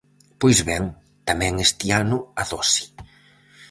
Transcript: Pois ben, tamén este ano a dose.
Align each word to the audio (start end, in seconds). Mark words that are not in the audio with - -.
Pois 0.39 0.59
ben, 0.69 0.83
tamén 1.29 1.53
este 1.67 1.87
ano 2.01 2.17
a 2.41 2.43
dose. 2.51 2.83